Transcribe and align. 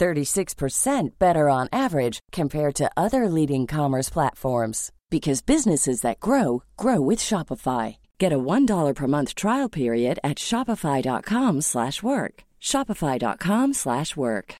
36% 0.00 1.18
better 1.18 1.48
on 1.48 1.68
average 1.72 2.20
compared 2.32 2.74
to 2.74 2.90
other 2.96 3.28
leading 3.28 3.66
commerce 3.66 4.10
platforms 4.10 4.90
because 5.10 5.42
businesses 5.42 6.00
that 6.00 6.20
grow 6.20 6.62
grow 6.76 7.00
with 7.00 7.20
Shopify. 7.20 7.96
Get 8.18 8.32
a 8.32 8.38
$1 8.38 8.94
per 8.94 9.06
month 9.06 9.34
trial 9.34 9.68
period 9.68 10.18
at 10.24 10.38
shopify.com/work. 10.38 12.44
shopify.com/work. 12.60 14.56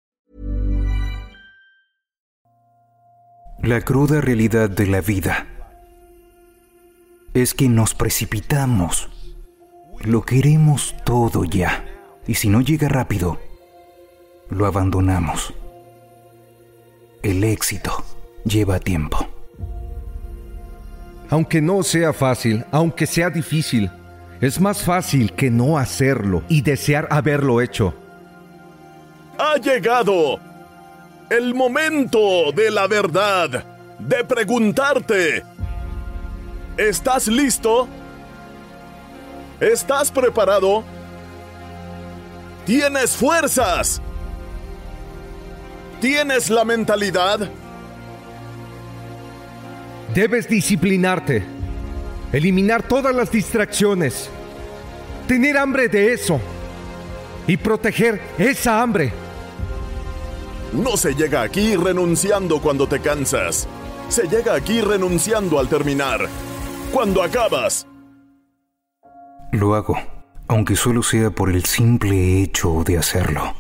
La 3.62 3.82
cruda 3.82 4.22
realidad 4.22 4.70
de 4.70 4.86
la 4.86 5.02
vida 5.02 5.46
es 7.34 7.52
que 7.52 7.68
nos 7.68 7.94
precipitamos. 7.94 9.10
Lo 10.00 10.22
queremos 10.22 10.94
todo 11.04 11.44
ya. 11.44 11.84
Y 12.26 12.36
si 12.36 12.48
no 12.48 12.62
llega 12.62 12.88
rápido, 12.88 13.38
lo 14.50 14.66
abandonamos. 14.66 15.54
El 17.22 17.44
éxito 17.44 18.04
lleva 18.44 18.78
tiempo. 18.78 19.26
Aunque 21.30 21.60
no 21.60 21.82
sea 21.82 22.12
fácil, 22.12 22.64
aunque 22.72 23.06
sea 23.06 23.30
difícil, 23.30 23.90
es 24.40 24.60
más 24.60 24.82
fácil 24.82 25.32
que 25.32 25.50
no 25.50 25.78
hacerlo 25.78 26.42
y 26.48 26.62
desear 26.62 27.06
haberlo 27.10 27.60
hecho. 27.60 27.94
Ha 29.38 29.56
llegado 29.58 30.40
el 31.28 31.54
momento 31.54 32.50
de 32.52 32.70
la 32.70 32.88
verdad, 32.88 33.64
de 33.98 34.24
preguntarte, 34.24 35.44
¿estás 36.76 37.28
listo? 37.28 37.86
¿Estás 39.60 40.10
preparado? 40.10 40.82
¿Tienes 42.64 43.16
fuerzas? 43.16 44.02
¿Tienes 46.00 46.48
la 46.48 46.64
mentalidad? 46.64 47.50
Debes 50.14 50.48
disciplinarte, 50.48 51.44
eliminar 52.32 52.82
todas 52.82 53.14
las 53.14 53.30
distracciones, 53.30 54.30
tener 55.28 55.58
hambre 55.58 55.88
de 55.88 56.14
eso 56.14 56.40
y 57.46 57.58
proteger 57.58 58.20
esa 58.38 58.80
hambre. 58.80 59.12
No 60.72 60.96
se 60.96 61.14
llega 61.14 61.42
aquí 61.42 61.76
renunciando 61.76 62.62
cuando 62.62 62.86
te 62.86 63.00
cansas. 63.00 63.68
Se 64.08 64.26
llega 64.26 64.54
aquí 64.54 64.80
renunciando 64.80 65.58
al 65.58 65.68
terminar. 65.68 66.28
Cuando 66.92 67.22
acabas. 67.22 67.86
Lo 69.52 69.74
hago, 69.74 69.96
aunque 70.48 70.76
solo 70.76 71.02
sea 71.02 71.30
por 71.30 71.50
el 71.50 71.64
simple 71.64 72.42
hecho 72.42 72.82
de 72.84 72.98
hacerlo. 72.98 73.59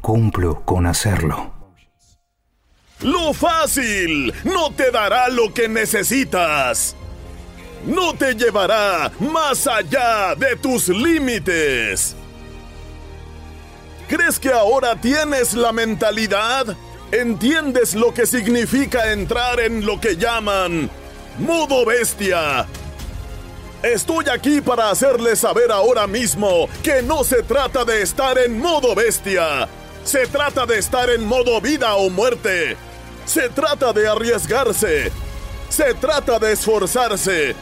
Cumplo 0.00 0.62
con 0.64 0.86
hacerlo. 0.86 1.52
Lo 3.00 3.32
fácil 3.32 4.32
no 4.44 4.72
te 4.72 4.90
dará 4.90 5.28
lo 5.28 5.54
que 5.54 5.68
necesitas. 5.68 6.96
No 7.86 8.14
te 8.14 8.34
llevará 8.34 9.12
más 9.20 9.66
allá 9.66 10.34
de 10.34 10.56
tus 10.56 10.88
límites. 10.88 12.16
¿Crees 14.08 14.38
que 14.38 14.50
ahora 14.50 15.00
tienes 15.00 15.54
la 15.54 15.72
mentalidad? 15.72 16.76
¿Entiendes 17.12 17.94
lo 17.94 18.12
que 18.12 18.26
significa 18.26 19.12
entrar 19.12 19.60
en 19.60 19.86
lo 19.86 20.00
que 20.00 20.16
llaman 20.16 20.90
modo 21.38 21.84
bestia? 21.84 22.66
Estoy 23.82 24.24
aquí 24.28 24.60
para 24.60 24.90
hacerles 24.90 25.38
saber 25.38 25.70
ahora 25.70 26.08
mismo 26.08 26.68
que 26.82 27.00
no 27.00 27.22
se 27.22 27.44
trata 27.44 27.84
de 27.84 28.02
estar 28.02 28.36
en 28.38 28.58
modo 28.58 28.94
bestia. 28.94 29.68
Se 30.04 30.26
trata 30.26 30.66
de 30.66 30.78
estar 30.78 31.10
en 31.10 31.24
modo 31.24 31.60
vida 31.60 31.94
o 31.96 32.10
muerte. 32.10 32.76
Se 33.26 33.48
trata 33.48 33.92
de 33.92 34.08
arriesgarse. 34.08 35.12
Se 35.68 35.94
trata 35.94 36.38
de 36.38 36.52
esforzarse 36.52 37.54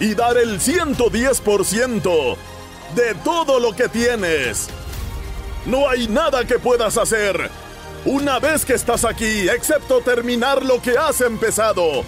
y 0.00 0.14
dar 0.14 0.36
el 0.36 0.58
110% 0.58 2.36
de 2.94 3.14
todo 3.24 3.60
lo 3.60 3.74
que 3.76 3.88
tienes. 3.88 4.68
No 5.64 5.88
hay 5.88 6.08
nada 6.08 6.44
que 6.44 6.58
puedas 6.58 6.96
hacer 6.96 7.50
una 8.04 8.40
vez 8.40 8.64
que 8.64 8.74
estás 8.74 9.04
aquí, 9.04 9.48
excepto 9.48 10.00
terminar 10.00 10.64
lo 10.64 10.82
que 10.82 10.98
has 10.98 11.20
empezado. 11.20 12.04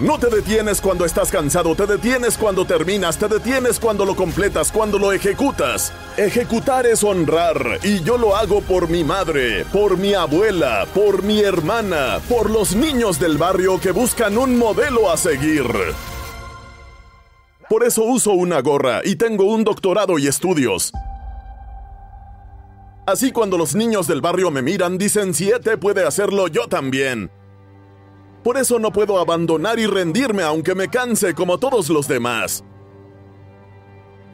No 0.00 0.18
te 0.18 0.30
detienes 0.30 0.80
cuando 0.80 1.04
estás 1.04 1.30
cansado, 1.30 1.74
te 1.74 1.84
detienes 1.84 2.38
cuando 2.38 2.64
terminas, 2.64 3.18
te 3.18 3.28
detienes 3.28 3.78
cuando 3.78 4.06
lo 4.06 4.16
completas, 4.16 4.72
cuando 4.72 4.98
lo 4.98 5.12
ejecutas. 5.12 5.92
Ejecutar 6.16 6.86
es 6.86 7.04
honrar 7.04 7.78
y 7.82 8.02
yo 8.02 8.16
lo 8.16 8.34
hago 8.34 8.62
por 8.62 8.88
mi 8.88 9.04
madre, 9.04 9.66
por 9.66 9.98
mi 9.98 10.14
abuela, 10.14 10.86
por 10.94 11.22
mi 11.22 11.40
hermana, 11.42 12.18
por 12.30 12.48
los 12.48 12.74
niños 12.74 13.20
del 13.20 13.36
barrio 13.36 13.78
que 13.78 13.90
buscan 13.90 14.38
un 14.38 14.56
modelo 14.56 15.10
a 15.10 15.18
seguir. 15.18 15.66
Por 17.68 17.84
eso 17.84 18.02
uso 18.02 18.32
una 18.32 18.62
gorra 18.62 19.02
y 19.04 19.16
tengo 19.16 19.44
un 19.44 19.64
doctorado 19.64 20.18
y 20.18 20.28
estudios. 20.28 20.92
Así 23.04 23.32
cuando 23.32 23.58
los 23.58 23.74
niños 23.74 24.06
del 24.06 24.22
barrio 24.22 24.50
me 24.50 24.62
miran, 24.62 24.96
dicen, 24.96 25.34
siete 25.34 25.76
puede 25.76 26.06
hacerlo 26.06 26.48
yo 26.48 26.68
también. 26.68 27.30
Por 28.42 28.56
eso 28.56 28.78
no 28.78 28.90
puedo 28.90 29.18
abandonar 29.18 29.78
y 29.78 29.86
rendirme 29.86 30.42
aunque 30.42 30.74
me 30.74 30.88
canse 30.88 31.34
como 31.34 31.58
todos 31.58 31.88
los 31.90 32.08
demás. 32.08 32.64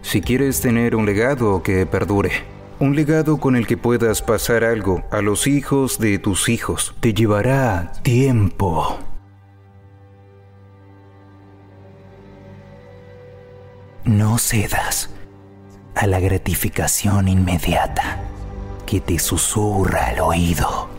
Si 0.02 0.20
quieres 0.20 0.60
tener 0.60 0.94
un 0.94 1.04
legado 1.04 1.62
que 1.62 1.84
perdure, 1.86 2.30
un 2.78 2.94
legado 2.94 3.38
con 3.38 3.56
el 3.56 3.66
que 3.66 3.76
puedas 3.76 4.22
pasar 4.22 4.62
algo 4.62 5.02
a 5.10 5.20
los 5.22 5.46
hijos 5.46 5.98
de 5.98 6.18
tus 6.18 6.48
hijos, 6.48 6.94
te 7.00 7.12
llevará 7.12 7.92
tiempo. 8.02 8.98
No 14.04 14.38
cedas 14.38 15.10
a 15.96 16.06
la 16.06 16.20
gratificación 16.20 17.26
inmediata 17.26 18.20
que 18.86 19.00
te 19.00 19.18
susurra 19.18 20.08
al 20.08 20.20
oído. 20.20 20.95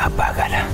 Apágala. 0.00 0.66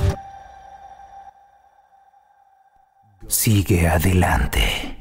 Sigue 3.26 3.88
adelante. 3.88 4.96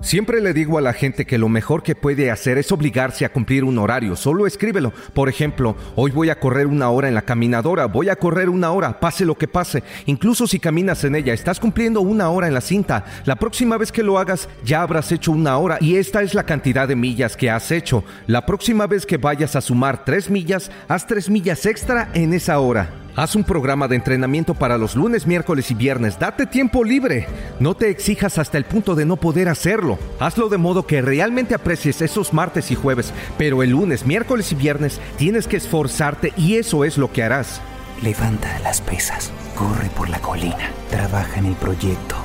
Siempre 0.00 0.40
le 0.40 0.54
digo 0.54 0.78
a 0.78 0.80
la 0.80 0.92
gente 0.92 1.24
que 1.24 1.38
lo 1.38 1.48
mejor 1.48 1.84
que 1.84 1.94
puede 1.94 2.32
hacer 2.32 2.58
es 2.58 2.72
obligarse 2.72 3.24
a 3.24 3.32
cumplir 3.32 3.62
un 3.62 3.78
horario. 3.78 4.16
Solo 4.16 4.46
escríbelo. 4.46 4.92
Por 5.14 5.28
ejemplo, 5.28 5.76
hoy 5.94 6.10
voy 6.10 6.30
a 6.30 6.40
correr 6.40 6.66
una 6.66 6.90
hora 6.90 7.06
en 7.06 7.14
la 7.14 7.22
caminadora, 7.22 7.86
voy 7.86 8.08
a 8.08 8.16
correr 8.16 8.48
una 8.48 8.72
hora, 8.72 8.98
pase 8.98 9.24
lo 9.24 9.36
que 9.36 9.46
pase. 9.46 9.84
Incluso 10.06 10.48
si 10.48 10.58
caminas 10.58 11.04
en 11.04 11.14
ella, 11.14 11.32
estás 11.32 11.60
cumpliendo 11.60 12.00
una 12.00 12.30
hora 12.30 12.48
en 12.48 12.54
la 12.54 12.62
cinta. 12.62 13.04
La 13.24 13.36
próxima 13.36 13.76
vez 13.76 13.92
que 13.92 14.02
lo 14.02 14.18
hagas, 14.18 14.48
ya 14.64 14.82
habrás 14.82 15.12
hecho 15.12 15.30
una 15.30 15.58
hora 15.58 15.78
y 15.80 15.96
esta 15.96 16.22
es 16.22 16.34
la 16.34 16.44
cantidad 16.44 16.88
de 16.88 16.96
millas 16.96 17.36
que 17.36 17.50
has 17.50 17.70
hecho. 17.70 18.02
La 18.26 18.46
próxima 18.46 18.88
vez 18.88 19.06
que 19.06 19.18
vayas 19.18 19.54
a 19.54 19.60
sumar 19.60 20.04
tres 20.04 20.28
millas, 20.28 20.72
haz 20.88 21.06
tres 21.06 21.30
millas 21.30 21.66
extra 21.66 22.08
en 22.14 22.32
esa 22.32 22.58
hora. 22.58 22.99
Haz 23.20 23.36
un 23.36 23.44
programa 23.44 23.86
de 23.86 23.96
entrenamiento 23.96 24.54
para 24.54 24.78
los 24.78 24.96
lunes, 24.96 25.26
miércoles 25.26 25.70
y 25.70 25.74
viernes. 25.74 26.18
Date 26.18 26.46
tiempo 26.46 26.82
libre. 26.82 27.26
No 27.58 27.74
te 27.74 27.90
exijas 27.90 28.38
hasta 28.38 28.56
el 28.56 28.64
punto 28.64 28.94
de 28.94 29.04
no 29.04 29.16
poder 29.16 29.50
hacerlo. 29.50 29.98
Hazlo 30.18 30.48
de 30.48 30.56
modo 30.56 30.86
que 30.86 31.02
realmente 31.02 31.54
aprecies 31.54 32.00
esos 32.00 32.32
martes 32.32 32.70
y 32.70 32.76
jueves. 32.76 33.12
Pero 33.36 33.62
el 33.62 33.72
lunes, 33.72 34.06
miércoles 34.06 34.52
y 34.52 34.54
viernes 34.54 35.02
tienes 35.18 35.46
que 35.46 35.58
esforzarte 35.58 36.32
y 36.38 36.54
eso 36.56 36.82
es 36.82 36.96
lo 36.96 37.12
que 37.12 37.22
harás. 37.22 37.60
Levanta 38.02 38.58
las 38.60 38.80
pesas, 38.80 39.30
corre 39.54 39.90
por 39.94 40.08
la 40.08 40.20
colina, 40.20 40.70
trabaja 40.88 41.40
en 41.40 41.44
el 41.44 41.56
proyecto, 41.56 42.16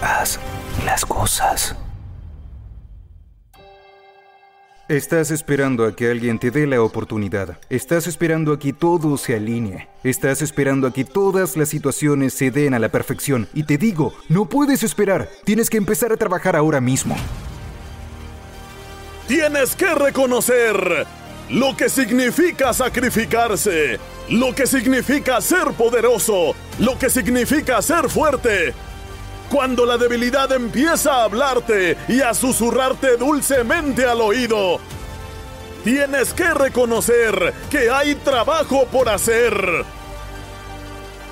haz 0.00 0.38
las 0.84 1.04
cosas. 1.04 1.74
Estás 4.88 5.30
esperando 5.30 5.84
a 5.84 5.94
que 5.94 6.10
alguien 6.10 6.38
te 6.38 6.50
dé 6.50 6.66
la 6.66 6.80
oportunidad. 6.80 7.58
Estás 7.68 8.06
esperando 8.06 8.54
a 8.54 8.58
que 8.58 8.72
todo 8.72 9.18
se 9.18 9.36
alinee. 9.36 9.86
Estás 10.02 10.40
esperando 10.40 10.86
a 10.86 10.94
que 10.94 11.04
todas 11.04 11.58
las 11.58 11.68
situaciones 11.68 12.32
se 12.32 12.50
den 12.50 12.72
a 12.72 12.78
la 12.78 12.88
perfección. 12.88 13.48
Y 13.52 13.64
te 13.64 13.76
digo, 13.76 14.14
no 14.30 14.48
puedes 14.48 14.82
esperar. 14.82 15.28
Tienes 15.44 15.68
que 15.68 15.76
empezar 15.76 16.10
a 16.10 16.16
trabajar 16.16 16.56
ahora 16.56 16.80
mismo. 16.80 17.16
Tienes 19.26 19.76
que 19.76 19.94
reconocer 19.94 21.06
lo 21.50 21.76
que 21.76 21.90
significa 21.90 22.72
sacrificarse, 22.72 24.00
lo 24.30 24.54
que 24.54 24.66
significa 24.66 25.38
ser 25.42 25.72
poderoso, 25.76 26.54
lo 26.78 26.98
que 26.98 27.10
significa 27.10 27.82
ser 27.82 28.08
fuerte, 28.08 28.72
cuando 29.50 29.86
la 29.86 29.96
debilidad 29.96 30.52
empieza 30.52 31.14
a 31.14 31.24
hablarte 31.24 31.96
y 32.08 32.20
a 32.20 32.34
susurrarte 32.34 33.16
dulcemente 33.16 34.04
al 34.04 34.20
oído, 34.20 34.78
tienes 35.84 36.32
que 36.32 36.52
reconocer 36.52 37.54
que 37.70 37.90
hay 37.90 38.14
trabajo 38.16 38.86
por 38.86 39.08
hacer. 39.08 39.84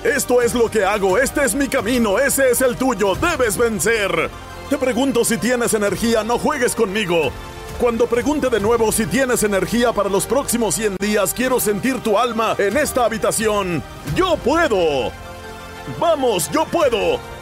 Esto 0.03 0.41
es 0.41 0.53
lo 0.53 0.69
que 0.69 0.83
hago, 0.83 1.17
este 1.17 1.43
es 1.43 1.53
mi 1.53 1.67
camino, 1.67 2.19
ese 2.19 2.49
es 2.51 2.61
el 2.61 2.75
tuyo, 2.75 3.15
debes 3.15 3.57
vencer. 3.57 4.29
Te 4.69 4.77
pregunto 4.77 5.23
si 5.23 5.37
tienes 5.37 5.73
energía, 5.73 6.23
no 6.23 6.37
juegues 6.37 6.75
conmigo. 6.75 7.31
Cuando 7.79 8.07
pregunte 8.07 8.49
de 8.49 8.59
nuevo 8.59 8.91
si 8.91 9.05
tienes 9.05 9.43
energía 9.43 9.93
para 9.93 10.09
los 10.09 10.25
próximos 10.25 10.75
100 10.75 10.97
días, 10.97 11.33
quiero 11.33 11.59
sentir 11.59 12.01
tu 12.01 12.17
alma 12.17 12.55
en 12.57 12.75
esta 12.77 13.05
habitación. 13.05 13.83
Yo 14.15 14.35
puedo. 14.37 15.11
Vamos, 15.99 16.49
yo 16.51 16.65
puedo. 16.65 17.36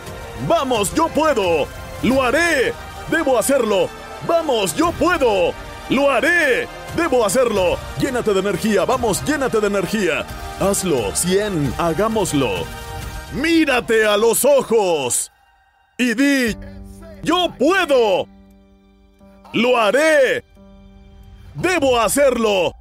Vamos, 0.47 0.93
yo 0.93 1.07
puedo. 1.09 1.67
Lo 2.03 2.23
haré. 2.23 2.73
Debo 3.09 3.37
hacerlo. 3.37 3.89
Vamos, 4.27 4.75
yo 4.75 4.91
puedo. 4.91 5.53
Lo 5.89 6.11
haré. 6.11 6.67
Debo 6.95 7.25
hacerlo. 7.25 7.77
Llénate 7.99 8.33
de 8.33 8.39
energía. 8.39 8.85
Vamos, 8.85 9.23
llénate 9.25 9.59
de 9.59 9.67
energía. 9.67 10.25
Hazlo. 10.59 11.15
100. 11.15 11.73
Hagámoslo. 11.77 12.51
Mírate 13.33 14.05
a 14.05 14.17
los 14.17 14.45
ojos. 14.45 15.31
Y 15.97 16.13
di, 16.13 16.55
yo 17.23 17.53
puedo. 17.57 18.27
Lo 19.53 19.77
haré. 19.77 20.43
Debo 21.53 21.99
hacerlo. 21.99 22.73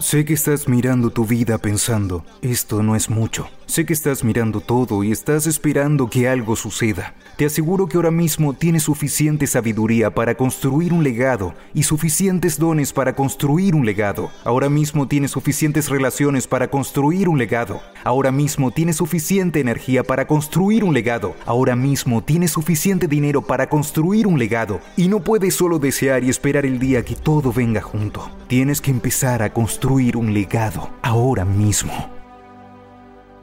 Sé 0.00 0.24
que 0.24 0.34
estás 0.34 0.68
mirando 0.68 1.10
tu 1.10 1.24
vida 1.24 1.58
pensando, 1.58 2.24
esto 2.42 2.82
no 2.82 2.94
es 2.94 3.08
mucho. 3.08 3.48
Sé 3.66 3.86
que 3.86 3.92
estás 3.92 4.24
mirando 4.24 4.60
todo 4.60 5.02
y 5.02 5.10
estás 5.10 5.46
esperando 5.46 6.10
que 6.10 6.28
algo 6.28 6.54
suceda. 6.54 7.14
Te 7.36 7.46
aseguro 7.46 7.88
que 7.88 7.96
ahora 7.96 8.10
mismo 8.10 8.52
tienes 8.52 8.84
suficiente 8.84 9.46
sabiduría 9.46 10.14
para 10.14 10.36
construir 10.36 10.92
un 10.92 11.02
legado 11.02 11.54
y 11.72 11.84
suficientes 11.84 12.58
dones 12.58 12.92
para 12.92 13.14
construir 13.14 13.74
un 13.74 13.86
legado. 13.86 14.30
Ahora 14.44 14.68
mismo 14.68 15.08
tienes 15.08 15.32
suficientes 15.32 15.88
relaciones 15.88 16.46
para 16.46 16.68
construir 16.68 17.28
un 17.28 17.38
legado. 17.38 17.80
Ahora 18.04 18.30
mismo 18.30 18.70
tienes 18.70 18.96
suficiente 18.96 19.60
energía 19.60 20.04
para 20.04 20.26
construir 20.26 20.84
un 20.84 20.94
legado. 20.94 21.34
Ahora 21.46 21.74
mismo 21.74 22.22
tienes 22.22 22.52
suficiente 22.52 23.08
dinero 23.08 23.42
para 23.42 23.68
construir 23.68 24.26
un 24.26 24.38
legado. 24.38 24.80
Y 24.96 25.08
no 25.08 25.24
puedes 25.24 25.54
solo 25.54 25.78
desear 25.78 26.22
y 26.22 26.30
esperar 26.30 26.66
el 26.66 26.78
día 26.78 27.04
que 27.04 27.16
todo 27.16 27.52
venga 27.52 27.80
junto. 27.80 28.30
Tienes 28.46 28.80
que 28.80 28.90
empezar 28.90 29.42
a 29.42 29.52
construir 29.52 30.16
un 30.16 30.32
legado 30.34 30.90
ahora 31.02 31.44
mismo. 31.44 32.13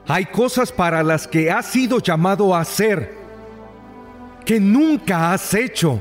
Hay 0.06 0.26
cosas 0.26 0.72
para 0.72 1.02
las 1.02 1.28
que 1.28 1.50
has 1.50 1.66
sido 1.66 1.98
llamado 2.00 2.54
a 2.54 2.60
hacer 2.60 3.22
que 4.44 4.58
nunca 4.58 5.32
has 5.32 5.54
hecho. 5.54 6.00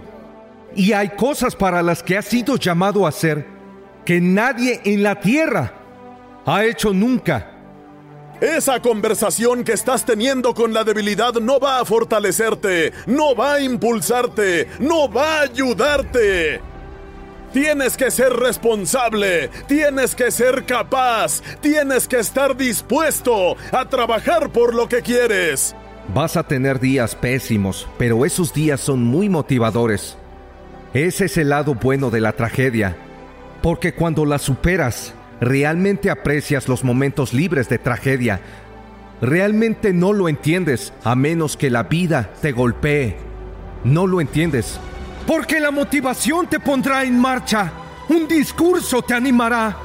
Y 0.75 0.93
hay 0.93 1.09
cosas 1.09 1.55
para 1.55 1.81
las 1.81 2.01
que 2.01 2.17
has 2.17 2.25
sido 2.25 2.55
llamado 2.55 3.05
a 3.05 3.09
hacer 3.09 3.45
que 4.05 4.19
nadie 4.19 4.81
en 4.85 5.03
la 5.03 5.19
tierra 5.19 5.73
ha 6.45 6.65
hecho 6.65 6.93
nunca. 6.93 7.47
Esa 8.39 8.81
conversación 8.81 9.63
que 9.63 9.73
estás 9.73 10.03
teniendo 10.03 10.55
con 10.55 10.73
la 10.73 10.83
debilidad 10.83 11.33
no 11.35 11.59
va 11.59 11.79
a 11.79 11.85
fortalecerte, 11.85 12.91
no 13.05 13.35
va 13.35 13.55
a 13.55 13.61
impulsarte, 13.61 14.67
no 14.79 15.11
va 15.11 15.37
a 15.37 15.41
ayudarte. 15.41 16.70
Tienes 17.53 17.97
que 17.97 18.11
ser 18.11 18.31
responsable, 18.31 19.49
tienes 19.67 20.15
que 20.15 20.31
ser 20.31 20.63
capaz, 20.65 21.41
tienes 21.59 22.07
que 22.07 22.19
estar 22.19 22.55
dispuesto 22.55 23.57
a 23.73 23.89
trabajar 23.89 24.51
por 24.51 24.73
lo 24.73 24.87
que 24.87 25.01
quieres. 25.01 25.75
Vas 26.13 26.37
a 26.37 26.43
tener 26.43 26.79
días 26.79 27.13
pésimos, 27.13 27.89
pero 27.97 28.25
esos 28.25 28.53
días 28.53 28.79
son 28.79 29.03
muy 29.03 29.27
motivadores. 29.27 30.17
Ese 30.93 31.25
es 31.25 31.37
el 31.37 31.49
lado 31.49 31.75
bueno 31.75 32.09
de 32.09 32.21
la 32.21 32.31
tragedia, 32.31 32.95
porque 33.61 33.93
cuando 33.93 34.25
la 34.25 34.39
superas, 34.39 35.13
realmente 35.41 36.09
aprecias 36.09 36.69
los 36.69 36.85
momentos 36.85 37.33
libres 37.33 37.67
de 37.67 37.79
tragedia. 37.79 38.39
Realmente 39.21 39.91
no 39.91 40.13
lo 40.13 40.29
entiendes 40.29 40.93
a 41.03 41.15
menos 41.15 41.57
que 41.57 41.69
la 41.69 41.83
vida 41.83 42.31
te 42.41 42.53
golpee. 42.53 43.17
No 43.83 44.07
lo 44.07 44.21
entiendes. 44.21 44.79
Porque 45.25 45.59
la 45.59 45.71
motivación 45.71 46.47
te 46.47 46.59
pondrá 46.59 47.03
en 47.03 47.19
marcha. 47.19 47.71
Un 48.09 48.27
discurso 48.27 49.01
te 49.01 49.13
animará. 49.13 49.77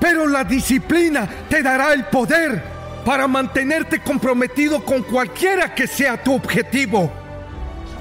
Pero 0.00 0.26
la 0.26 0.44
disciplina 0.44 1.28
te 1.48 1.62
dará 1.62 1.92
el 1.92 2.04
poder 2.04 2.62
para 3.04 3.26
mantenerte 3.26 4.00
comprometido 4.00 4.84
con 4.84 5.02
cualquiera 5.02 5.74
que 5.74 5.86
sea 5.86 6.22
tu 6.22 6.34
objetivo. 6.34 7.10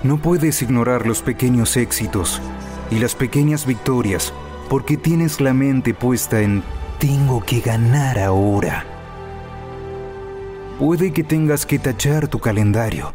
No 0.04 0.18
puedes 0.18 0.62
ignorar 0.62 1.06
los 1.06 1.22
pequeños 1.22 1.76
éxitos 1.76 2.42
y 2.90 3.00
las 3.00 3.16
pequeñas 3.16 3.66
victorias 3.66 4.34
porque 4.70 4.98
tienes 4.98 5.42
la 5.42 5.54
mente 5.54 5.94
puesta 5.94 6.42
en 6.42 6.64
tengo 7.00 7.44
que 7.44 7.60
ganar 7.60 8.20
ahora. 8.20 8.86
Puede 10.78 11.12
que 11.12 11.24
tengas 11.24 11.66
que 11.66 11.80
tachar 11.80 12.28
tu 12.28 12.40
calendario. 12.40 13.14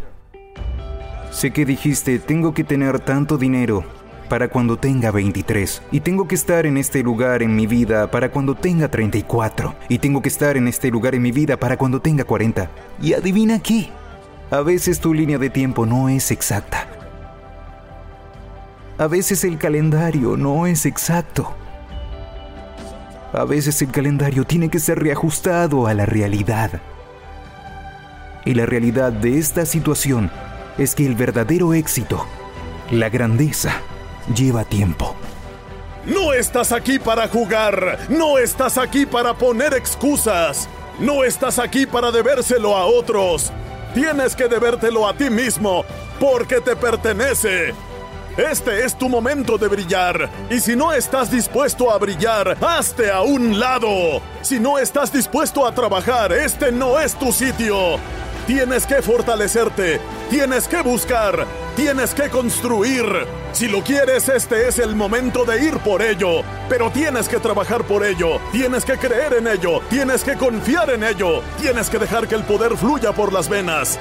Sé 1.34 1.50
que 1.50 1.66
dijiste 1.66 2.20
tengo 2.20 2.54
que 2.54 2.62
tener 2.62 3.00
tanto 3.00 3.36
dinero 3.36 3.84
para 4.28 4.46
cuando 4.46 4.76
tenga 4.76 5.10
23 5.10 5.82
y 5.90 5.98
tengo 5.98 6.28
que 6.28 6.36
estar 6.36 6.64
en 6.64 6.76
este 6.76 7.02
lugar 7.02 7.42
en 7.42 7.56
mi 7.56 7.66
vida 7.66 8.08
para 8.08 8.30
cuando 8.30 8.54
tenga 8.54 8.86
34 8.86 9.74
y 9.88 9.98
tengo 9.98 10.22
que 10.22 10.28
estar 10.28 10.56
en 10.56 10.68
este 10.68 10.92
lugar 10.92 11.16
en 11.16 11.22
mi 11.22 11.32
vida 11.32 11.56
para 11.56 11.76
cuando 11.76 12.00
tenga 12.00 12.22
40. 12.22 12.70
Y 13.02 13.14
adivina 13.14 13.58
qué, 13.58 13.88
a 14.52 14.60
veces 14.60 15.00
tu 15.00 15.12
línea 15.12 15.36
de 15.36 15.50
tiempo 15.50 15.84
no 15.86 16.08
es 16.08 16.30
exacta. 16.30 16.86
A 18.96 19.08
veces 19.08 19.42
el 19.42 19.58
calendario 19.58 20.36
no 20.36 20.68
es 20.68 20.86
exacto. 20.86 21.52
A 23.32 23.44
veces 23.44 23.82
el 23.82 23.90
calendario 23.90 24.44
tiene 24.44 24.68
que 24.68 24.78
ser 24.78 25.00
reajustado 25.00 25.88
a 25.88 25.94
la 25.94 26.06
realidad. 26.06 26.80
Y 28.44 28.54
la 28.54 28.66
realidad 28.66 29.12
de 29.12 29.36
esta 29.36 29.66
situación 29.66 30.30
es 30.78 30.94
que 30.94 31.06
el 31.06 31.14
verdadero 31.14 31.74
éxito, 31.74 32.26
la 32.90 33.08
grandeza, 33.08 33.80
lleva 34.34 34.64
tiempo. 34.64 35.14
No 36.06 36.32
estás 36.32 36.72
aquí 36.72 36.98
para 36.98 37.28
jugar, 37.28 37.98
no 38.08 38.38
estás 38.38 38.76
aquí 38.76 39.06
para 39.06 39.34
poner 39.34 39.72
excusas, 39.72 40.68
no 40.98 41.24
estás 41.24 41.58
aquí 41.58 41.86
para 41.86 42.10
debérselo 42.10 42.76
a 42.76 42.86
otros. 42.86 43.52
Tienes 43.94 44.36
que 44.36 44.48
debértelo 44.48 45.08
a 45.08 45.16
ti 45.16 45.30
mismo, 45.30 45.84
porque 46.20 46.60
te 46.60 46.76
pertenece. 46.76 47.72
Este 48.36 48.84
es 48.84 48.98
tu 48.98 49.08
momento 49.08 49.56
de 49.56 49.68
brillar. 49.68 50.28
Y 50.50 50.58
si 50.58 50.74
no 50.74 50.92
estás 50.92 51.30
dispuesto 51.30 51.92
a 51.92 51.98
brillar, 51.98 52.56
hazte 52.60 53.10
a 53.10 53.22
un 53.22 53.60
lado. 53.60 54.20
Si 54.42 54.58
no 54.58 54.78
estás 54.78 55.12
dispuesto 55.12 55.64
a 55.64 55.72
trabajar, 55.72 56.32
este 56.32 56.72
no 56.72 56.98
es 56.98 57.14
tu 57.14 57.30
sitio. 57.30 57.96
Tienes 58.48 58.86
que 58.86 59.00
fortalecerte, 59.00 60.00
tienes 60.30 60.68
que 60.68 60.82
buscar, 60.82 61.46
tienes 61.76 62.14
que 62.14 62.28
construir. 62.28 63.04
Si 63.52 63.68
lo 63.68 63.82
quieres, 63.82 64.28
este 64.28 64.68
es 64.68 64.78
el 64.78 64.96
momento 64.96 65.44
de 65.44 65.64
ir 65.64 65.78
por 65.78 66.02
ello. 66.02 66.42
Pero 66.68 66.90
tienes 66.90 67.28
que 67.28 67.38
trabajar 67.38 67.84
por 67.84 68.04
ello, 68.04 68.40
tienes 68.52 68.84
que 68.84 68.98
creer 68.98 69.34
en 69.34 69.46
ello, 69.48 69.80
tienes 69.90 70.24
que 70.24 70.36
confiar 70.36 70.90
en 70.90 71.04
ello, 71.04 71.42
tienes 71.60 71.88
que 71.90 71.98
dejar 71.98 72.26
que 72.26 72.34
el 72.34 72.44
poder 72.44 72.76
fluya 72.76 73.12
por 73.12 73.32
las 73.32 73.48
venas. 73.48 73.98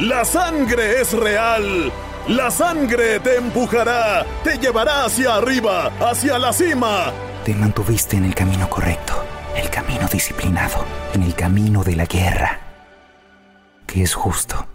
La 0.00 0.24
sangre 0.24 1.00
es 1.00 1.12
real. 1.12 1.92
La 2.28 2.50
sangre 2.50 3.20
te 3.20 3.36
empujará, 3.36 4.26
te 4.42 4.58
llevará 4.58 5.04
hacia 5.04 5.36
arriba, 5.36 5.92
hacia 6.00 6.38
la 6.38 6.52
cima. 6.52 7.12
Te 7.44 7.54
mantuviste 7.54 8.16
en 8.16 8.24
el 8.24 8.34
camino 8.34 8.68
correcto. 8.68 9.14
el 9.56 9.70
camino 9.70 10.06
disciplinado, 10.08 10.84
en 11.14 11.22
el 11.22 11.34
camino 11.34 11.82
de 11.82 11.96
la 11.96 12.04
guerra, 12.04 12.60
que 13.86 14.02
es 14.02 14.14
justo, 14.14 14.66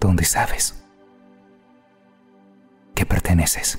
donde 0.00 0.24
sabes 0.24 0.74
que 2.94 3.06
perteneces. 3.06 3.78